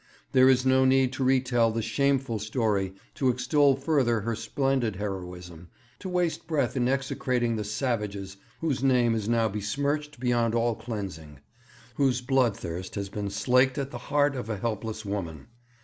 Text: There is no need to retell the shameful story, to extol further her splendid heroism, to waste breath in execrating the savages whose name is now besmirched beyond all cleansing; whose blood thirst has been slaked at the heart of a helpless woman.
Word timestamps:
There 0.31 0.49
is 0.49 0.65
no 0.65 0.83
need 0.83 1.13
to 1.13 1.23
retell 1.23 1.69
the 1.69 1.83
shameful 1.83 2.39
story, 2.39 2.95
to 3.13 3.29
extol 3.29 3.75
further 3.75 4.21
her 4.21 4.35
splendid 4.35 4.95
heroism, 4.95 5.69
to 5.99 6.09
waste 6.09 6.47
breath 6.47 6.75
in 6.75 6.87
execrating 6.87 7.55
the 7.55 7.63
savages 7.63 8.37
whose 8.61 8.81
name 8.83 9.13
is 9.13 9.29
now 9.29 9.47
besmirched 9.47 10.19
beyond 10.19 10.55
all 10.55 10.73
cleansing; 10.73 11.39
whose 11.97 12.19
blood 12.19 12.57
thirst 12.57 12.95
has 12.95 13.09
been 13.09 13.29
slaked 13.29 13.77
at 13.77 13.91
the 13.91 13.99
heart 14.09 14.35
of 14.35 14.49
a 14.49 14.57
helpless 14.57 15.05
woman. 15.05 15.49